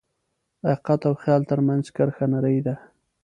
[0.61, 2.75] د حقیقت او خیال ترمنځ کرښه نری ده.